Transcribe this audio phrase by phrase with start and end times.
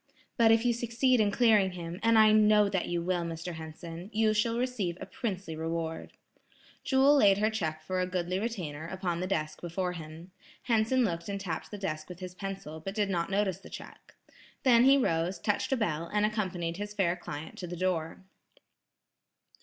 [0.35, 3.53] "But if you succeed in clearing him, and I know that you will, Mr.
[3.53, 6.13] Henson, you shall receive a princely reward."
[6.83, 10.31] Jewel laid her check for a goodly retainer, upon the desk before him.
[10.63, 14.15] Henson looked and tapped the desk with his pencil, but did not notice the check.
[14.63, 18.23] Then he rose, touched a bell, and accompanied his fair client to the door.